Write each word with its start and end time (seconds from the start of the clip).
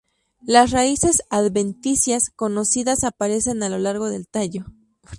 Las 0.41 0.71
raíces 0.71 1.21
adventicias 1.29 2.31
conocidas 2.31 3.03
aparecen 3.03 3.61
a 3.61 3.69
lo 3.69 3.77
largo 3.77 4.09
del 4.09 4.27
tallo. 4.27 4.65